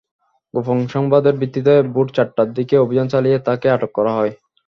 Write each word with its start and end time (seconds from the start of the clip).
গোপন 0.53 0.79
সংবাদের 0.87 1.33
ভিত্তিতে 1.37 1.73
ভোর 1.93 2.07
চারটার 2.15 2.49
দিকে 2.53 2.75
অভিযান 2.77 3.07
চালিয়ে 3.07 3.37
তাঁকে 3.39 3.67
আটক 3.69 3.91
করা 3.97 4.11
হয়। 4.13 4.33